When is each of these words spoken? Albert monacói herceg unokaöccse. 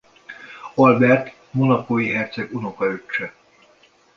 Albert 0.75 1.33
monacói 1.53 2.09
herceg 2.13 2.55
unokaöccse. 2.55 3.33